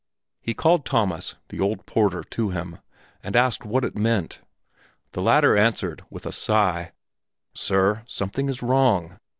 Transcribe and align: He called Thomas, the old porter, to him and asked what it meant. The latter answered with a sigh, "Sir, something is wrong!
He 0.41 0.55
called 0.55 0.83
Thomas, 0.83 1.35
the 1.49 1.59
old 1.59 1.85
porter, 1.85 2.23
to 2.23 2.49
him 2.49 2.79
and 3.21 3.35
asked 3.35 3.63
what 3.63 3.85
it 3.85 3.95
meant. 3.95 4.41
The 5.11 5.21
latter 5.21 5.55
answered 5.55 6.01
with 6.09 6.25
a 6.25 6.31
sigh, 6.31 6.93
"Sir, 7.53 8.01
something 8.07 8.49
is 8.49 8.63
wrong! 8.63 9.19